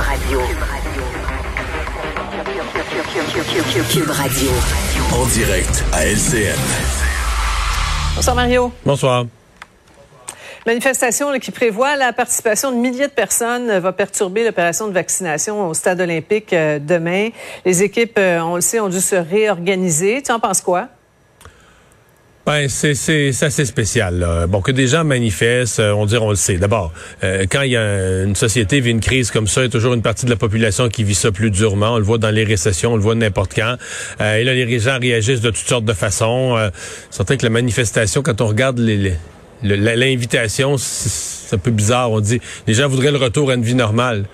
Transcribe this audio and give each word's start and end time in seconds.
Radio. 0.00 0.40
Cube 3.90 4.10
Radio. 4.10 4.50
En 5.12 5.26
direct 5.26 5.84
à 5.92 6.06
LCN. 6.06 6.54
Bonsoir 8.14 8.36
Mario. 8.36 8.72
Bonsoir. 8.84 9.26
Manifestation 10.66 11.30
là, 11.30 11.38
qui 11.38 11.50
prévoit 11.50 11.96
la 11.96 12.12
participation 12.12 12.70
de 12.70 12.76
milliers 12.76 13.08
de 13.08 13.12
personnes 13.12 13.78
va 13.78 13.92
perturber 13.92 14.44
l'opération 14.44 14.86
de 14.86 14.92
vaccination 14.92 15.68
au 15.68 15.74
stade 15.74 16.00
olympique 16.00 16.52
euh, 16.52 16.78
demain. 16.78 17.30
Les 17.64 17.82
équipes, 17.82 18.18
euh, 18.18 18.40
on 18.40 18.54
le 18.54 18.60
sait, 18.60 18.78
ont 18.80 18.88
dû 18.88 19.00
se 19.00 19.16
réorganiser. 19.16 20.22
Tu 20.22 20.30
en 20.30 20.38
penses 20.38 20.60
quoi? 20.60 20.88
Ben, 22.48 22.66
c'est 22.66 22.94
c'est 22.94 23.42
assez 23.42 23.66
spécial. 23.66 24.20
Là. 24.20 24.46
Bon, 24.46 24.62
que 24.62 24.72
des 24.72 24.86
gens 24.86 25.04
manifestent, 25.04 25.80
on 25.80 26.06
dirait 26.06 26.24
on 26.24 26.30
le 26.30 26.36
sait. 26.36 26.56
D'abord, 26.56 26.94
quand 27.22 27.60
il 27.60 27.72
y 27.72 27.76
a 27.76 28.22
une 28.22 28.34
société 28.34 28.80
vit 28.80 28.90
une 28.90 29.00
crise 29.00 29.30
comme 29.30 29.46
ça, 29.46 29.60
il 29.60 29.64
y 29.64 29.66
a 29.66 29.70
toujours 29.70 29.92
une 29.92 30.00
partie 30.00 30.24
de 30.24 30.30
la 30.30 30.36
population 30.36 30.88
qui 30.88 31.04
vit 31.04 31.14
ça 31.14 31.30
plus 31.30 31.50
durement. 31.50 31.92
On 31.92 31.98
le 31.98 32.04
voit 32.04 32.16
dans 32.16 32.30
les 32.30 32.44
récessions, 32.44 32.94
on 32.94 32.96
le 32.96 33.02
voit 33.02 33.14
n'importe 33.14 33.52
quand. 33.54 33.76
et 34.20 34.44
là, 34.44 34.54
les 34.54 34.78
gens 34.78 34.98
réagissent 34.98 35.42
de 35.42 35.50
toutes 35.50 35.68
sortes 35.68 35.84
de 35.84 35.92
façons. 35.92 36.56
Euh, 36.56 36.70
c'est 37.10 37.36
que 37.36 37.44
la 37.44 37.50
manifestation, 37.50 38.22
quand 38.22 38.40
on 38.40 38.46
regarde 38.46 38.78
les 38.78 39.12
l'invitation, 39.62 40.76
c'est 40.78 41.56
un 41.56 41.58
peu 41.58 41.70
bizarre. 41.70 42.10
On 42.12 42.20
dit, 42.20 42.40
les 42.66 42.74
gens 42.74 42.88
voudraient 42.88 43.10
le 43.10 43.18
retour 43.18 43.50
à 43.50 43.54
une 43.54 43.62
vie 43.62 43.74
normale. 43.74 44.24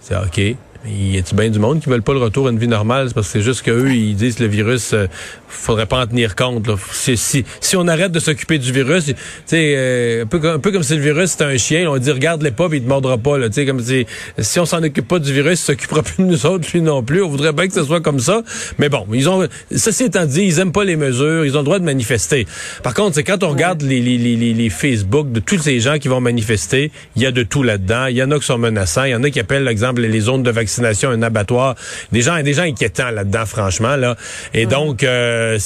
C'est 0.00 0.16
OK. 0.16 0.56
Y 0.86 1.18
a-tu 1.18 1.34
bien 1.34 1.50
du 1.50 1.58
monde 1.58 1.80
qui 1.80 1.90
veulent 1.90 2.02
pas 2.02 2.12
le 2.12 2.20
retour 2.20 2.46
à 2.46 2.50
une 2.50 2.58
vie 2.58 2.68
normale? 2.68 3.10
Parce 3.12 3.26
que 3.26 3.32
c'est 3.32 3.42
juste 3.44 3.62
qu'eux, 3.62 3.90
ils 3.90 4.14
disent 4.14 4.36
que 4.36 4.44
le 4.44 4.48
virus, 4.48 4.92
euh, 4.92 5.06
faudrait 5.48 5.86
pas 5.86 6.00
en 6.00 6.06
tenir 6.06 6.36
compte. 6.36 6.68
Là. 6.68 6.76
Si, 6.92 7.16
si, 7.16 7.76
on 7.76 7.88
arrête 7.88 8.12
de 8.12 8.20
s'occuper 8.20 8.58
du 8.58 8.70
virus, 8.70 9.12
euh, 9.52 10.22
un, 10.22 10.26
peu, 10.26 10.40
un 10.48 10.60
peu 10.60 10.70
comme 10.70 10.84
si 10.84 10.94
le 10.94 11.02
virus 11.02 11.32
c'était 11.32 11.44
un 11.44 11.56
chien, 11.56 11.90
on 11.90 11.98
dit 11.98 12.12
regarde-les 12.12 12.52
pas, 12.52 12.68
puis 12.68 12.78
il 12.78 12.84
te 12.84 12.88
mordra 12.88 13.18
pas. 13.18 13.38
Là, 13.38 13.48
comme 13.66 13.80
si, 13.80 14.06
si 14.38 14.60
on 14.60 14.66
s'en 14.66 14.80
occupe 14.84 15.08
pas 15.08 15.18
du 15.18 15.32
virus, 15.32 15.60
il 15.60 15.64
s'occupera 15.64 16.02
plus 16.02 16.22
de 16.22 16.28
nous 16.28 16.46
autres, 16.46 16.68
lui 16.72 16.80
non 16.80 17.02
plus. 17.02 17.22
On 17.22 17.28
voudrait 17.28 17.52
bien 17.52 17.66
que 17.66 17.74
ce 17.74 17.82
soit 17.82 18.00
comme 18.00 18.20
ça. 18.20 18.42
Mais 18.78 18.88
bon, 18.88 19.04
ils 19.12 19.28
ont, 19.28 19.48
ceci 19.74 20.04
étant 20.04 20.26
dit, 20.26 20.42
ils 20.42 20.60
aiment 20.60 20.72
pas 20.72 20.84
les 20.84 20.96
mesures, 20.96 21.44
ils 21.44 21.56
ont 21.56 21.60
le 21.60 21.64
droit 21.64 21.80
de 21.80 21.84
manifester. 21.84 22.46
Par 22.84 22.94
contre, 22.94 23.16
c'est 23.16 23.24
quand 23.24 23.42
on 23.42 23.50
regarde 23.50 23.82
les, 23.82 24.00
les, 24.00 24.16
les, 24.16 24.36
les, 24.36 24.70
Facebook 24.70 25.32
de 25.32 25.40
tous 25.40 25.58
ces 25.58 25.80
gens 25.80 25.98
qui 25.98 26.06
vont 26.06 26.20
manifester, 26.20 26.92
il 27.16 27.22
y 27.22 27.26
a 27.26 27.32
de 27.32 27.42
tout 27.42 27.64
là-dedans. 27.64 28.06
Il 28.06 28.16
y 28.16 28.22
en 28.22 28.30
a 28.30 28.38
qui 28.38 28.46
sont 28.46 28.58
menaçants, 28.58 29.04
il 29.04 29.10
y 29.10 29.14
en 29.14 29.24
a 29.24 29.30
qui 29.30 29.40
appellent, 29.40 29.64
par 29.64 29.72
exemple, 29.72 30.02
les 30.02 30.20
zones 30.20 30.42
de 30.42 30.50
vaccination 30.50 30.67
un 31.04 31.22
abattoir. 31.22 31.74
Des 32.12 32.22
gens, 32.22 32.42
des 32.42 32.54
gens 32.54 32.62
inquiétants 32.62 33.10
là-dedans, 33.10 33.46
franchement. 33.46 33.96
Là. 33.96 34.16
Et 34.54 34.66
donc, 34.66 35.02
euh, 35.02 35.58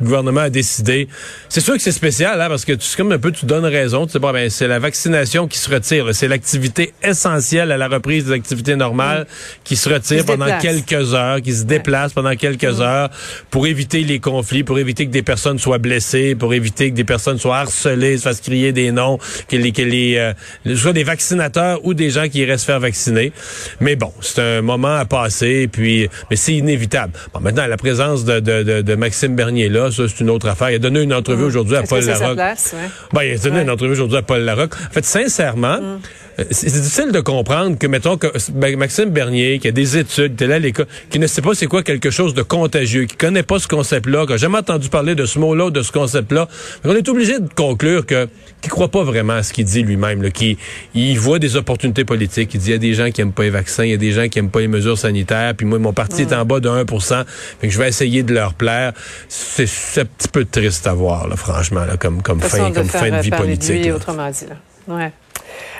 le 0.00 0.06
gouvernement 0.06 0.42
a 0.42 0.50
décidé. 0.50 1.08
C'est 1.48 1.60
sûr 1.60 1.74
que 1.74 1.80
c'est 1.80 1.92
spécial, 1.92 2.40
hein, 2.40 2.48
parce 2.48 2.64
que 2.64 2.72
tu, 2.72 2.96
comme 2.96 3.12
un 3.12 3.18
peu, 3.18 3.30
tu 3.30 3.46
donnes 3.46 3.64
raison. 3.64 4.06
Tu 4.06 4.12
sais, 4.12 4.18
ben, 4.18 4.50
c'est 4.50 4.66
la 4.66 4.78
vaccination 4.78 5.46
qui 5.46 5.58
se 5.58 5.70
retire. 5.70 6.14
C'est 6.14 6.26
l'activité 6.26 6.92
essentielle 7.02 7.70
à 7.70 7.76
la 7.76 7.88
reprise 7.88 8.26
des 8.26 8.32
activités 8.32 8.76
normales 8.76 9.26
qui 9.62 9.76
se 9.76 9.88
retire 9.88 10.24
pendant 10.24 10.58
quelques 10.58 11.14
heures, 11.14 11.40
qui 11.40 11.52
se 11.52 11.64
déplace 11.64 12.12
pendant 12.12 12.34
quelques 12.34 12.80
heures 12.80 13.10
pour 13.50 13.66
éviter 13.66 14.02
les 14.02 14.18
conflits, 14.18 14.64
pour 14.64 14.78
éviter 14.78 15.06
que 15.06 15.12
des 15.12 15.22
personnes 15.22 15.58
soient 15.58 15.78
blessées, 15.78 16.34
pour 16.34 16.54
éviter 16.54 16.90
que 16.90 16.96
des 16.96 17.04
personnes 17.04 17.38
soient 17.38 17.58
harcelées, 17.58 18.18
se 18.18 18.22
fassent 18.22 18.40
crier 18.40 18.72
des 18.72 18.90
noms, 18.90 19.18
que 19.48 19.56
les, 19.56 19.72
que 19.72 19.82
les, 19.82 20.16
euh, 20.16 20.74
soit 20.74 20.92
des 20.92 21.04
vaccinateurs 21.04 21.84
ou 21.84 21.94
des 21.94 22.10
gens 22.10 22.28
qui 22.28 22.44
restent 22.44 22.66
faire 22.66 22.80
vacciner. 22.80 23.32
Mais 23.80 23.94
bon, 23.94 24.03
c'est 24.20 24.40
un 24.40 24.62
moment 24.62 24.94
à 24.94 25.04
passer, 25.04 25.68
puis, 25.68 26.08
mais 26.30 26.36
c'est 26.36 26.54
inévitable. 26.54 27.12
Bon, 27.32 27.40
maintenant, 27.40 27.66
la 27.66 27.76
présence 27.76 28.24
de, 28.24 28.40
de, 28.40 28.62
de, 28.62 28.82
de 28.82 28.94
Maxime 28.94 29.34
Bernier 29.34 29.68
là, 29.68 29.90
ça, 29.90 30.04
c'est 30.08 30.20
une 30.20 30.30
autre 30.30 30.48
affaire. 30.48 30.70
Il 30.70 30.76
a 30.76 30.78
donné 30.78 31.02
une 31.02 31.14
entrevue 31.14 31.44
mmh. 31.44 31.46
aujourd'hui 31.46 31.76
à 31.76 31.82
Paul 31.82 32.04
Larocque. 32.04 32.34
Place, 32.34 32.74
ouais. 32.74 32.88
ben, 33.12 33.22
il 33.22 33.34
a 33.34 33.38
donné 33.38 33.60
une 33.62 33.70
entrevue 33.70 33.92
aujourd'hui 33.92 34.18
à 34.18 34.22
Paul 34.22 34.40
Larocque. 34.40 34.74
En 34.74 34.92
fait, 34.92 35.04
sincèrement, 35.04 35.80
mmh. 35.80 36.00
Euh, 36.38 36.44
c'est 36.50 36.66
difficile 36.66 37.12
de 37.12 37.20
comprendre 37.20 37.78
que, 37.78 37.86
mettons, 37.86 38.16
que 38.16 38.28
ben, 38.52 38.76
Maxime 38.76 39.10
Bernier, 39.10 39.58
qui 39.58 39.68
a 39.68 39.72
des 39.72 39.98
études, 39.98 40.36
qui 40.36 40.44
est 40.44 40.46
là 40.46 40.56
à 40.56 40.58
l'école, 40.58 40.86
qui 41.10 41.18
ne 41.18 41.26
sait 41.26 41.42
pas 41.42 41.54
c'est 41.54 41.66
quoi 41.66 41.82
quelque 41.82 42.10
chose 42.10 42.34
de 42.34 42.42
contagieux, 42.42 43.04
qui 43.04 43.16
connaît 43.16 43.42
pas 43.42 43.58
ce 43.58 43.68
concept-là, 43.68 44.26
qui 44.26 44.32
n'a 44.32 44.36
jamais 44.36 44.58
entendu 44.58 44.88
parler 44.88 45.14
de 45.14 45.26
ce 45.26 45.38
mot-là, 45.38 45.70
de 45.70 45.82
ce 45.82 45.92
concept-là. 45.92 46.48
On 46.84 46.94
est 46.94 47.08
obligé 47.08 47.38
de 47.38 47.48
conclure 47.54 48.06
que 48.06 48.28
qu'il 48.60 48.70
croit 48.70 48.88
pas 48.88 49.02
vraiment 49.02 49.34
à 49.34 49.42
ce 49.42 49.52
qu'il 49.52 49.66
dit 49.66 49.82
lui-même, 49.82 50.30
qui 50.30 50.56
il 50.94 51.18
voit 51.18 51.38
des 51.38 51.56
opportunités 51.56 52.04
politiques. 52.04 52.54
Il 52.54 52.60
dit 52.60 52.68
il 52.68 52.72
y 52.72 52.74
a 52.74 52.78
des 52.78 52.94
gens 52.94 53.10
qui 53.10 53.20
aiment 53.20 53.32
pas 53.32 53.42
les 53.42 53.50
vaccins, 53.50 53.84
il 53.84 53.90
y 53.90 53.94
a 53.94 53.98
des 53.98 54.12
gens 54.12 54.28
qui 54.28 54.38
aiment 54.38 54.50
pas 54.50 54.60
les 54.60 54.68
mesures 54.68 54.98
sanitaires, 54.98 55.54
puis 55.54 55.66
moi 55.66 55.78
mon 55.78 55.92
parti 55.92 56.22
est 56.22 56.32
en 56.32 56.44
bas 56.44 56.60
de 56.60 56.68
1 56.68 56.84
fait 57.60 57.68
que 57.68 57.72
je 57.72 57.78
vais 57.78 57.88
essayer 57.88 58.22
de 58.22 58.34
leur 58.34 58.54
plaire. 58.54 58.92
C'est 59.28 59.64
un 60.00 60.04
petit 60.04 60.28
peu 60.28 60.44
triste 60.44 60.86
à 60.86 60.94
voir, 60.94 61.28
là, 61.28 61.36
franchement, 61.36 61.84
là, 61.84 61.96
comme 61.96 62.22
comme 62.22 62.40
fin 62.40 62.72
comme 62.72 62.88
fin 62.88 63.10
de 63.10 63.22
vie 63.22 63.30
politique. 63.30 63.92
autrement 63.94 64.30
dit, 64.30 64.46
là. 64.48 64.56
Ouais. 64.94 65.12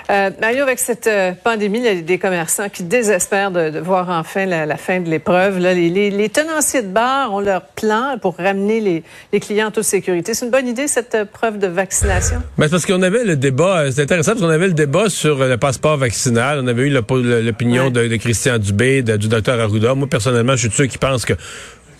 Euh, 0.09 0.29
Mario, 0.39 0.63
avec 0.63 0.79
cette 0.79 1.07
euh, 1.07 1.31
pandémie, 1.43 1.79
il 1.79 1.85
y 1.85 1.87
a 1.87 1.95
des 1.95 2.17
commerçants 2.17 2.69
qui 2.69 2.83
désespèrent 2.83 3.51
de, 3.51 3.79
voir 3.79 4.09
enfin 4.09 4.45
la, 4.45 4.77
fin 4.77 4.99
de 4.99 5.09
l'épreuve. 5.09 5.57
Les, 5.57 5.89
les, 5.89 6.09
les, 6.09 6.29
tenanciers 6.29 6.81
de 6.81 6.87
bar 6.87 7.33
ont 7.33 7.39
leur 7.39 7.61
plan 7.61 8.17
pour 8.21 8.37
ramener 8.37 8.79
les, 8.79 9.03
les 9.33 9.39
clients 9.39 9.67
en 9.67 9.71
toute 9.71 9.83
sécurité. 9.83 10.33
C'est 10.33 10.45
une 10.45 10.51
bonne 10.51 10.67
idée, 10.67 10.87
cette 10.87 11.15
euh, 11.15 11.25
preuve 11.25 11.57
de 11.57 11.67
vaccination? 11.67 12.41
Mais 12.57 12.69
parce 12.69 12.85
qu'on 12.85 13.01
avait 13.01 13.23
le 13.23 13.35
débat, 13.35 13.91
c'est 13.91 14.03
intéressant 14.03 14.31
parce 14.31 14.41
qu'on 14.41 14.49
avait 14.49 14.67
le 14.67 14.73
débat 14.73 15.09
sur 15.09 15.37
le 15.37 15.57
passeport 15.57 15.97
vaccinal. 15.97 16.59
On 16.63 16.67
avait 16.67 16.83
eu 16.83 16.89
l'opinion 16.89 17.89
de, 17.89 18.07
de, 18.07 18.15
Christian 18.17 18.57
Dubé, 18.57 19.01
du 19.01 19.27
docteur 19.27 19.59
Arruda. 19.59 19.95
Moi, 19.95 20.07
personnellement, 20.07 20.53
je 20.53 20.61
suis 20.61 20.69
de 20.69 20.73
ceux 20.73 20.87
qui 20.87 20.97
pensent 20.97 21.25
que 21.25 21.33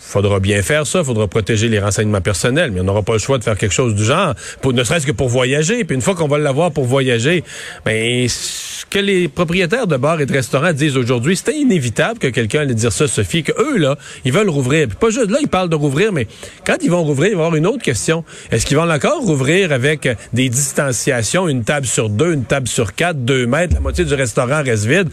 faudra 0.06 0.40
bien 0.40 0.62
faire 0.62 0.86
ça, 0.86 1.04
faudra 1.04 1.28
protéger 1.28 1.68
les 1.68 1.80
renseignements 1.80 2.22
personnels, 2.22 2.72
mais 2.72 2.80
on 2.80 2.84
n'aura 2.84 3.02
pas 3.02 3.14
le 3.14 3.20
choix 3.20 3.38
de 3.38 3.44
faire 3.44 3.58
quelque 3.58 3.74
chose 3.74 3.96
du 3.96 4.04
genre, 4.04 4.36
pour, 4.62 4.72
ne 4.72 4.84
serait-ce 4.84 5.06
que 5.06 5.12
pour 5.12 5.30
voyager. 5.30 5.84
Puis 5.84 5.96
une 5.96 6.02
fois 6.02 6.16
qu'on 6.16 6.28
va 6.28 6.38
l'avoir 6.38 6.72
pour 6.72 6.86
voyager, 6.86 7.44
ben, 7.86 8.28
ce 8.30 8.86
que 8.86 9.00
les 9.00 9.28
propriétaires 9.28 9.88
de 9.88 9.98
bars 9.98 10.22
et 10.22 10.26
de 10.26 10.32
restaurants 10.34 10.74
disent 10.74 10.96
aujourd'hui, 10.96 11.36
c'était 11.36 11.58
inévitable 11.58 12.20
que 12.20 12.28
quelqu'un 12.28 12.62
allait 12.62 12.76
dire 12.76 12.94
ça, 12.94 13.08
Sophie, 13.08 13.44
que 13.44 13.52
eux, 13.60 13.78
là, 13.78 13.98
ils 14.24 14.32
veulent 14.32 14.50
rouvrir. 14.50 14.88
Puis 14.88 14.98
pas 14.98 15.10
juste 15.10 15.32
là, 15.32 15.40
ils 15.42 15.48
parlent 15.48 15.70
de 15.70 15.76
rouvrir, 15.76 16.14
mais 16.14 16.28
quand 16.66 16.78
ils 16.82 16.92
vont 16.92 17.04
rouvrir, 17.04 17.32
il 17.32 17.36
va 17.36 17.44
y 17.44 17.46
avoir 17.46 17.56
une 17.56 17.68
autre 17.68 17.84
question. 17.84 18.24
Est-ce 18.52 18.66
qu'ils 18.66 18.78
vont 18.78 18.90
encore 18.90 19.22
rouvrir 19.22 19.72
avec 19.72 20.08
des 20.34 20.50
distanciations, 20.50 21.48
une 21.48 21.64
table 21.64 21.88
sur 21.88 22.10
deux, 22.10 22.34
une 22.34 22.46
table 22.46 22.68
sur 22.68 22.94
quatre, 22.94 23.18
deux 23.18 23.48
mètres, 23.48 23.74
la 23.74 23.80
moitié 23.80 24.06
du 24.06 24.14
restaurant 24.14 24.62
reste 24.64 24.86
vide? 24.86 25.10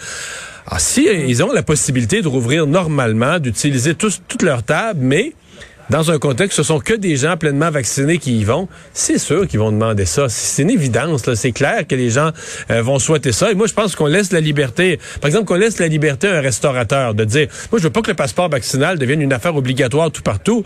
Ah, 0.67 0.79
si 0.79 1.05
ils 1.05 1.43
ont 1.43 1.53
la 1.53 1.63
possibilité 1.63 2.23
de 2.23 2.29
rouvrir 2.29 2.67
normalement, 2.67 3.39
d'utiliser 3.39 3.95
toutes 3.95 4.43
leurs 4.43 4.63
tables, 4.63 5.01
mais 5.03 5.33
dans 5.91 6.11
un 6.11 6.19
contexte, 6.19 6.57
ce 6.57 6.63
sont 6.63 6.79
que 6.79 6.95
des 6.95 7.17
gens 7.17 7.37
pleinement 7.37 7.71
vaccinés 7.71 8.19
qui 8.19 8.39
y 8.39 8.45
vont, 8.45 8.69
c'est 8.93 9.19
sûr 9.19 9.47
qu'ils 9.47 9.59
vont 9.59 9.73
demander 9.73 10.05
ça. 10.05 10.29
C'est 10.29 10.63
une 10.63 10.71
évidence. 10.71 11.23
C'est 11.35 11.53
clair 11.53 11.87
que 11.87 11.95
les 11.95 12.11
gens 12.11 12.31
euh, 12.71 12.83
vont 12.83 12.99
souhaiter 12.99 13.33
ça. 13.33 13.51
Et 13.51 13.55
moi, 13.55 13.67
je 13.67 13.75
pense 13.75 13.95
qu'on 13.95 14.07
laisse 14.07 14.33
la 14.33 14.41
liberté, 14.41 14.99
par 15.21 15.29
exemple, 15.29 15.47
qu'on 15.47 15.57
laisse 15.57 15.79
la 15.79 15.89
liberté 15.89 16.29
à 16.29 16.39
un 16.39 16.41
restaurateur 16.41 17.15
de 17.15 17.25
dire, 17.25 17.49
moi, 17.71 17.79
je 17.79 17.85
veux 17.85 17.91
pas 17.91 18.01
que 18.01 18.11
le 18.11 18.17
passeport 18.17 18.49
vaccinal 18.49 18.99
devienne 18.99 19.21
une 19.21 19.33
affaire 19.33 19.55
obligatoire 19.57 20.11
tout 20.11 20.23
partout, 20.23 20.65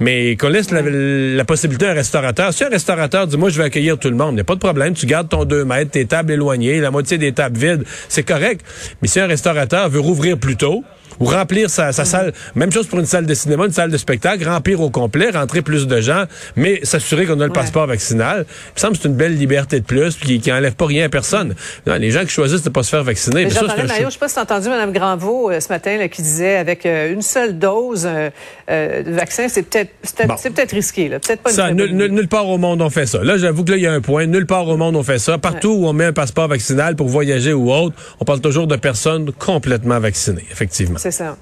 mais 0.00 0.36
qu'on 0.36 0.48
laisse 0.48 0.70
la, 0.70 1.44
possibilité 1.44 1.86
à 1.86 1.90
un 1.92 1.94
restaurateur. 1.94 2.52
Si 2.52 2.64
un 2.64 2.68
restaurateur 2.68 3.26
dit, 3.26 3.36
moi, 3.36 3.50
je 3.50 3.58
vais 3.58 3.64
accueillir 3.64 3.98
tout 3.98 4.10
le 4.10 4.16
monde, 4.16 4.32
il 4.32 4.36
n'y 4.36 4.40
a 4.40 4.44
pas 4.44 4.54
de 4.54 4.60
problème. 4.60 4.94
Tu 4.94 5.06
gardes 5.06 5.28
ton 5.28 5.44
2 5.44 5.64
mètres, 5.64 5.92
tes 5.92 6.06
tables 6.06 6.32
éloignées, 6.32 6.80
la 6.80 6.90
moitié 6.90 7.18
des 7.18 7.32
tables 7.32 7.58
vides, 7.58 7.84
c'est 8.08 8.24
correct. 8.24 8.64
Mais 9.00 9.08
si 9.08 9.20
un 9.20 9.26
restaurateur 9.26 9.88
veut 9.88 10.00
rouvrir 10.00 10.38
plus 10.38 10.56
tôt, 10.56 10.84
ou 11.20 11.24
remplir 11.24 11.70
sa, 11.70 11.92
sa 11.92 12.04
salle. 12.04 12.32
Même 12.54 12.72
chose 12.72 12.86
pour 12.86 12.98
une 12.98 13.06
salle 13.06 13.26
de 13.26 13.34
cinéma, 13.34 13.66
une 13.66 13.72
salle 13.72 13.90
de 13.90 13.96
spectacle, 13.96 14.48
remplir 14.48 14.80
au 14.80 14.90
complet, 14.90 15.30
rentrer 15.30 15.62
plus 15.62 15.86
de 15.86 16.00
gens, 16.00 16.24
mais 16.56 16.80
s'assurer 16.84 17.26
qu'on 17.26 17.40
a 17.40 17.46
le 17.46 17.52
passeport 17.52 17.86
vaccinal. 17.86 18.46
Il 18.48 18.74
me 18.76 18.80
semble 18.80 18.96
que 18.96 19.02
c'est 19.02 19.08
une 19.08 19.14
belle 19.14 19.36
liberté 19.36 19.80
de 19.80 19.84
plus 19.84 20.16
qui, 20.16 20.40
qui 20.40 20.52
enlève 20.52 20.74
pas 20.74 20.86
rien 20.86 21.06
à 21.06 21.08
personne. 21.08 21.54
les 21.86 22.10
gens 22.10 22.22
qui 22.24 22.30
choisissent 22.30 22.62
de 22.62 22.70
pas 22.70 22.82
se 22.82 22.90
faire 22.90 23.04
vacciner. 23.04 23.44
Mais 23.44 23.84
Mario, 23.86 24.06
je 24.06 24.12
sais 24.12 24.18
pas 24.18 24.28
si 24.28 24.34
tu 24.34 24.40
as 24.40 24.42
entendu 24.42 24.68
Mme 24.68 24.92
Granvaux 24.92 25.50
euh, 25.50 25.60
ce 25.60 25.68
matin 25.68 25.96
là, 25.98 26.08
qui 26.08 26.22
disait 26.22 26.56
avec 26.56 26.86
euh, 26.86 27.12
une 27.12 27.22
seule 27.22 27.58
dose 27.58 28.06
euh, 28.06 29.02
de 29.02 29.10
vaccin, 29.12 29.48
c'est 29.48 29.62
peut-être 29.62 29.90
c'est 30.02 30.50
peut-être 30.50 30.72
risqué. 30.72 31.08
Peut-être 31.08 31.42
pas 31.42 31.50
ça, 31.50 31.70
nulle 31.70 32.28
part 32.28 32.48
au 32.48 32.58
monde 32.58 32.82
on 32.82 32.90
fait 32.90 33.06
ça. 33.06 33.22
Là, 33.22 33.36
j'avoue 33.36 33.64
que 33.64 33.72
là, 33.72 33.76
il 33.76 33.82
y 33.82 33.86
a 33.86 33.92
un 33.92 34.00
point. 34.00 34.26
Nulle 34.26 34.46
part 34.46 34.68
au 34.68 34.76
monde 34.76 34.96
on 34.96 35.02
fait 35.02 35.18
ça. 35.18 35.38
Partout 35.38 35.70
où 35.70 35.86
on 35.86 35.92
met 35.92 36.06
un 36.06 36.12
passeport 36.12 36.48
vaccinal 36.48 36.96
pour 36.96 37.08
voyager 37.08 37.52
ou 37.52 37.72
autre, 37.72 37.96
on 38.20 38.24
parle 38.24 38.40
toujours 38.40 38.66
de 38.66 38.76
personnes 38.76 39.32
complètement 39.32 39.98
vaccinées, 40.00 40.46
effectivement. 40.50 40.98
C'est 41.06 41.12
ça. 41.12 41.36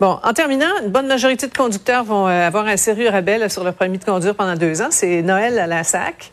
Bon, 0.00 0.18
en 0.22 0.32
terminant, 0.34 0.66
une 0.82 0.90
bonne 0.90 1.06
majorité 1.06 1.46
de 1.46 1.56
conducteurs 1.56 2.04
vont 2.04 2.28
euh, 2.28 2.46
avoir 2.46 2.66
un 2.66 2.76
sérieux 2.76 3.08
rabais 3.08 3.48
sur 3.48 3.64
leur 3.64 3.72
permis 3.72 3.96
de 3.96 4.04
conduire 4.04 4.34
pendant 4.34 4.54
deux 4.54 4.82
ans. 4.82 4.88
C'est 4.90 5.22
Noël 5.22 5.58
à 5.58 5.66
la 5.66 5.82
SAC. 5.82 6.30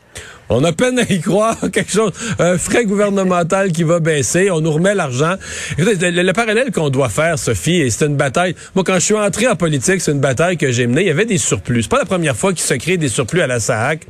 On 0.49 0.63
a 0.63 0.71
peine 0.71 0.99
à 0.99 1.11
y 1.11 1.19
croire, 1.21 1.57
quelque 1.71 1.91
chose, 1.91 2.11
un 2.37 2.57
frais 2.57 2.85
gouvernemental 2.85 3.71
qui 3.71 3.83
va 3.83 3.99
baisser, 3.99 4.51
on 4.51 4.61
nous 4.61 4.71
remet 4.71 4.93
l'argent. 4.93 5.35
Le, 5.77 6.31
parallèle 6.33 6.71
qu'on 6.71 6.89
doit 6.89 7.09
faire, 7.09 7.39
Sophie, 7.39 7.89
c'est 7.89 8.05
une 8.05 8.15
bataille. 8.15 8.55
Moi, 8.75 8.83
quand 8.83 8.95
je 8.95 8.99
suis 8.99 9.15
entré 9.15 9.47
en 9.47 9.55
politique, 9.55 10.01
c'est 10.01 10.11
une 10.11 10.19
bataille 10.19 10.57
que 10.57 10.71
j'ai 10.71 10.85
menée. 10.85 11.01
Il 11.01 11.07
y 11.07 11.11
avait 11.11 11.25
des 11.25 11.37
surplus. 11.37 11.83
C'est 11.83 11.89
pas 11.89 11.97
la 11.97 12.05
première 12.05 12.35
fois 12.35 12.53
qu'il 12.53 12.61
se 12.61 12.73
crée 12.75 12.97
des 12.97 13.09
surplus 13.09 13.41
à 13.41 13.47
la 13.47 13.59
SAC. 13.59 14.01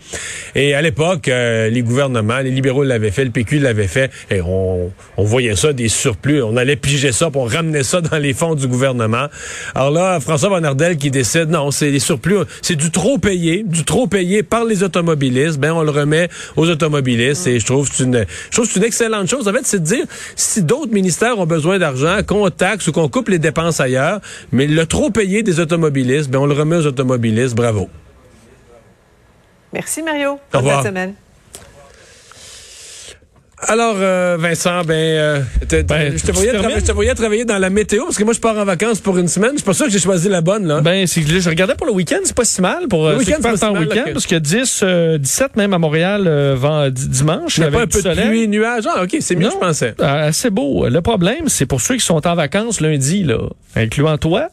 Et 0.56 0.74
à 0.74 0.82
l'époque, 0.82 1.28
euh, 1.28 1.70
les 1.70 1.82
gouvernements, 1.84 2.40
les 2.40 2.52
libéraux 2.52 2.84
l'avaient 2.84 3.12
fait, 3.12 3.24
le 3.24 3.32
PQ 3.32 3.60
l'avait 3.60 3.88
fait, 3.88 4.12
et 4.30 4.42
on, 4.42 4.92
on, 5.18 5.24
voyait 5.24 5.56
ça, 5.56 5.72
des 5.72 5.88
surplus. 5.88 6.44
On 6.44 6.58
allait 6.58 6.76
piger 6.76 7.12
ça, 7.12 7.30
pour 7.30 7.50
ramener 7.50 7.84
ça 7.84 8.02
dans 8.02 8.18
les 8.18 8.34
fonds 8.34 8.56
du 8.56 8.68
gouvernement. 8.68 9.28
Alors 9.74 9.92
là, 9.92 10.20
François 10.20 10.50
Van 10.50 10.64
Ardel 10.64 10.98
qui 10.98 11.12
décide, 11.12 11.50
non, 11.50 11.72
c'est 11.72 11.92
des 11.92 12.00
surplus, 12.00 12.40
c'est 12.62 12.76
du 12.76 12.92
trop 12.92 13.18
payé, 13.18 13.64
du 13.66 13.86
trop 13.86 14.08
payé 14.08 14.44
par 14.44 14.66
les 14.66 14.84
automobilistes. 14.84 15.60
Ben, 15.60 15.72
on 15.72 15.84
le 15.84 15.92
remet 15.92 16.25
aux 16.56 16.69
automobilistes 16.69 17.48
et 17.48 17.60
je 17.60 17.66
trouve 17.66 17.89
que 17.89 17.95
c'est 17.95 18.04
une, 18.04 18.25
je 18.50 18.56
trouve 18.56 18.68
que 18.68 18.74
c'est 18.74 18.80
une 18.80 18.86
excellente 18.86 19.27
chose. 19.27 19.48
En 19.48 19.54
fait, 19.54 19.66
c'est 19.66 19.80
de 19.80 19.86
dire 19.86 20.06
si 20.36 20.63
d'autres 20.63 20.94
ministères 20.94 21.39
ont 21.39 21.45
besoin 21.45 21.80
d'argent, 21.80 22.19
qu'on 22.25 22.50
taxe 22.50 22.88
ou 22.88 22.92
qu'on 22.92 23.10
coupe 23.10 23.30
les 23.30 23.39
dépenses 23.39 23.80
ailleurs, 23.80 24.19
mais 24.51 24.68
le 24.68 24.86
trop 24.86 25.10
payé 25.10 25.44
des 25.44 25.60
automobilistes, 25.60 26.30
ben 26.30 26.39
on 26.39 26.45
le 26.45 26.54
remet 26.54 26.77
aux 26.77 26.86
automobilistes. 26.88 27.56
Bravo. 27.56 27.89
Merci 29.74 30.01
Mario. 30.01 30.39
Au 30.54 30.57
revoir. 30.57 30.77
Bonne 30.77 30.86
semaine. 30.86 31.13
Alors, 33.67 33.95
euh, 34.00 34.38
Vincent, 34.39 34.83
ben, 34.83 34.94
euh, 34.94 35.39
te- 35.67 35.81
Ben, 35.81 36.15
je, 36.17 36.23
te 36.25 36.31
voyais 36.31 36.51
je 36.51 37.13
te 37.15 37.17
travailler 37.21 37.45
dans 37.45 37.57
la 37.57 37.69
météo 37.69 38.03
parce 38.06 38.17
que 38.17 38.23
moi, 38.23 38.33
je 38.33 38.39
pars 38.39 38.57
en 38.57 38.65
vacances 38.65 39.00
pour 39.00 39.17
une 39.17 39.27
semaine. 39.27 39.51
Je 39.53 39.57
suis 39.57 39.65
pas 39.65 39.73
sûr 39.73 39.85
que 39.85 39.91
j'ai 39.91 40.00
choisi 40.00 40.29
la 40.29 40.41
bonne, 40.41 40.67
là. 40.67 40.81
Ben, 40.81 41.07
c'est 41.07 41.21
je 41.25 41.50
regardais 41.50 41.75
pour 41.75 41.88
le 41.88 41.94
week-end, 41.94 42.19
c'est 42.23 42.35
pas 42.35 42.45
si 42.45 42.62
mal 42.62 42.88
pour 42.88 43.06
Le 43.07 43.13
euh, 43.15 43.17
week-end, 43.17 43.38
c'est 43.41 43.50
pas 43.51 43.57
si 43.57 43.63
en 43.65 43.73
mal, 43.73 43.88
week-end, 43.88 44.03
parce 44.13 44.27
que 44.27 44.35
10, 44.35 44.81
euh, 44.83 45.17
17 45.17 45.56
même 45.56 45.73
à 45.73 45.79
Montréal 45.79 46.25
euh, 46.27 46.56
vend- 46.57 46.89
di- 46.89 47.07
dimanche. 47.09 47.57
Il 47.57 47.62
n'y 47.62 47.67
a 47.67 47.71
pas 47.71 47.81
un 47.81 47.88
peu 47.88 47.97
de 47.97 48.03
soleil. 48.03 48.27
pluie, 48.27 48.47
nuages. 48.47 48.83
Ah, 48.88 49.03
OK, 49.03 49.17
c'est 49.19 49.35
mieux, 49.35 49.45
Non. 49.47 49.51
je 49.53 49.57
pensais. 49.57 49.95
Assez 50.01 50.50
beau. 50.50 50.88
Le 50.88 51.01
problème, 51.01 51.47
c'est 51.47 51.65
pour 51.65 51.81
ceux 51.81 51.95
qui 51.95 52.06
sont 52.06 52.25
en 52.27 52.35
vacances 52.35 52.81
lundi, 52.81 53.23
là, 53.23 53.39
incluant 53.75 54.17
toi, 54.17 54.50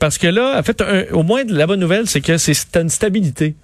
parce 0.00 0.18
que 0.18 0.26
là, 0.26 0.56
en 0.58 0.62
fait, 0.62 0.80
un- 0.80 1.04
au 1.12 1.22
moins 1.22 1.42
la 1.48 1.66
bonne 1.66 1.80
nouvelle, 1.80 2.06
c'est 2.08 2.20
que 2.20 2.36
c'est 2.38 2.76
une 2.76 2.88
stabilité. 2.90 3.54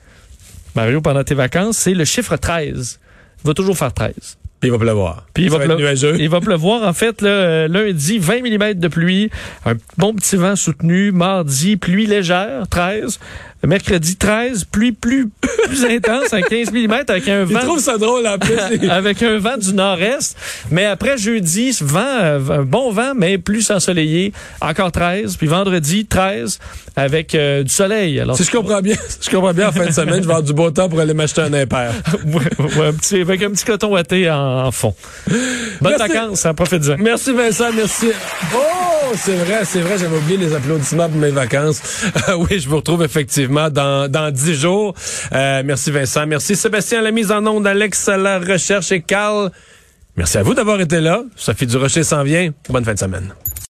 Mario, 0.75 1.01
pendant 1.01 1.25
tes 1.25 1.35
vacances, 1.35 1.79
c'est 1.79 1.95
le 1.95 2.05
chiffre 2.05 2.37
13. 2.37 3.01
Il 3.45 3.49
va 3.49 3.55
toujours 3.55 3.77
faire 3.77 3.93
13. 3.93 4.13
Puis 4.67 4.73
il 4.73 4.73
va 4.73 4.79
pleuvoir. 4.79 5.23
Puis 5.35 5.45
il 5.45 5.51
va, 5.51 5.59
va 5.59 5.65
être 5.65 5.71
pleu- 5.71 5.79
nuageux. 5.79 6.17
il 6.19 6.29
va 6.29 6.41
pleuvoir, 6.41 6.83
en 6.83 6.93
fait, 6.93 7.23
là, 7.23 7.29
euh, 7.29 7.69
lundi, 7.69 8.19
20 8.19 8.41
mm 8.43 8.75
de 8.75 8.89
pluie, 8.89 9.31
un 9.65 9.75
bon 9.97 10.13
petit 10.15 10.37
vent 10.37 10.57
soutenu, 10.57 11.13
mardi, 11.13 11.77
pluie 11.77 12.07
légère, 12.07 12.67
13, 12.69 13.19
mercredi, 13.65 14.17
13, 14.17 14.65
pluie 14.65 14.93
plus, 14.93 15.29
plus 15.65 15.85
intense, 15.85 16.33
à 16.33 16.43
15 16.43 16.73
mm, 16.73 16.93
avec 17.09 17.29
un 17.29 17.45
vent... 17.45 17.61
trouve 17.61 17.81
ça 17.81 17.99
drôle, 17.99 18.27
en 18.27 18.39
plus. 18.39 18.57
avec 18.91 19.23
un 19.23 19.39
vent 19.39 19.57
du 19.57 19.73
nord-est. 19.73 20.37
Mais 20.71 20.85
après 20.85 21.19
jeudi, 21.19 21.77
vent, 21.81 22.01
euh, 22.01 22.41
un 22.51 22.63
bon 22.63 22.93
vent, 22.93 23.13
mais 23.17 23.39
plus 23.39 23.71
ensoleillé. 23.71 24.33
Encore 24.61 24.93
13. 24.93 25.37
Puis 25.37 25.47
vendredi, 25.47 26.07
13, 26.07 26.59
avec 26.97 27.35
euh, 27.35 27.63
du 27.63 27.71
soleil. 27.73 28.21
Alors, 28.21 28.37
si 28.37 28.45
je 28.45 28.51
comprends 28.51 28.81
bien, 28.81 28.97
si 29.09 29.29
je 29.29 29.31
comprends 29.35 29.53
bien, 29.53 29.69
en 29.69 29.73
fin 29.73 29.87
de 29.87 29.93
semaine, 29.93 30.23
je 30.23 30.29
vais 30.29 30.33
avoir 30.33 30.43
du 30.43 30.53
beau 30.53 30.71
temps 30.71 30.89
pour 30.89 31.01
aller 31.01 31.15
m'acheter 31.15 31.43
un 31.43 31.53
impair. 31.53 31.93
Ouais, 32.27 32.43
ouais, 32.77 32.87
un 32.87 32.93
petit, 32.93 33.21
avec 33.21 33.43
un 33.43 33.51
petit 33.51 33.65
coton 33.65 33.93
ouaté 33.93 34.31
en, 34.31 34.67
en 34.67 34.73
fond. 34.73 34.95
Bonnes 35.29 35.95
Merci. 35.99 36.09
vacances, 36.09 36.47
hein, 36.47 36.55
profite-en. 36.55 36.97
Merci 36.99 37.33
Vincent, 37.33 37.73
merci. 37.75 38.07
Oh, 38.55 39.13
c'est 39.15 39.37
vrai, 39.37 39.61
c'est 39.65 39.81
vrai, 39.81 39.97
j'avais 39.99 40.17
oublié 40.17 40.39
les 40.39 40.55
applaudissements 40.55 41.09
pour 41.09 41.19
mes 41.19 41.31
vacances. 41.31 41.81
Oui, 42.37 42.59
je 42.59 42.69
vous 42.69 42.77
retrouve 42.77 43.07
dans 43.71 44.11
dans 44.11 44.31
dix 44.31 44.55
jours. 44.55 44.95
Euh, 45.33 45.63
merci 45.65 45.91
Vincent, 45.91 46.27
merci 46.27 46.57
Sébastien 46.57 47.03
la 47.03 47.11
mise 47.11 47.31
en 47.33 47.47
onde, 47.47 47.67
Alex 47.67 48.09
à 48.09 48.17
la 48.17 48.39
recherche 48.39 48.93
et 48.93 49.01
Carl. 49.01 49.51
Merci 50.17 50.39
à 50.39 50.43
vous 50.43 50.55
d'avoir 50.55 50.81
été 50.81 51.01
là. 51.01 51.23
Sophie 51.37 51.67
Durocher 51.67 52.03
s'en 52.03 52.23
vient. 52.23 52.51
Bonne 52.71 52.85
fin 52.85 52.95
de 52.95 52.99
semaine. 52.99 53.35